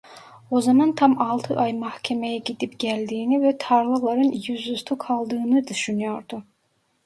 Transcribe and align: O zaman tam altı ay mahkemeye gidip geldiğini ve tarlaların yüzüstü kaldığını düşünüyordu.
O 0.51 0.61
zaman 0.61 0.95
tam 0.95 1.21
altı 1.21 1.55
ay 1.59 1.73
mahkemeye 1.73 2.37
gidip 2.37 2.79
geldiğini 2.79 3.41
ve 3.41 3.57
tarlaların 3.57 4.31
yüzüstü 4.47 4.97
kaldığını 4.97 5.67
düşünüyordu. 5.67 6.43